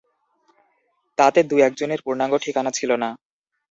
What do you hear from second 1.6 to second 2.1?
একজনের